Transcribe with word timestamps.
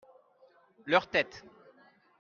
leur 0.87 1.11
tête. 1.11 1.45